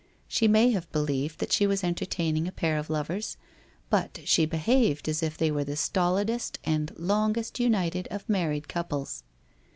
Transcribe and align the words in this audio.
She 0.27 0.47
may 0.47 0.71
have 0.71 0.91
believed 0.91 1.37
that 1.39 1.51
she 1.51 1.67
was 1.67 1.83
entertaining 1.83 2.47
a 2.47 2.51
pair 2.51 2.79
of 2.79 2.89
lovers, 2.89 3.37
but 3.91 4.17
she 4.25 4.47
behaved 4.47 5.07
as 5.07 5.21
if 5.21 5.37
they 5.37 5.51
were 5.51 5.63
the 5.63 5.75
stolidest 5.75 6.57
and 6.63 6.91
longest 6.97 7.59
united 7.59 8.07
of 8.09 8.27
married 8.27 8.67
couples. 8.67 9.21